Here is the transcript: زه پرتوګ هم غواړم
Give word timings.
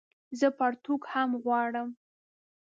زه 0.39 0.47
پرتوګ 0.57 1.01
هم 1.13 1.29
غواړم 1.43 1.89